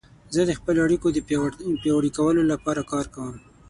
زه 0.33 0.41
د 0.45 0.51
خپلو 0.59 0.79
اړیکو 0.85 1.07
د 1.13 1.17
پیاوړي 1.83 2.11
کولو 2.17 2.41
لپاره 2.51 2.81
کار 2.91 3.05
کوم. 3.13 3.35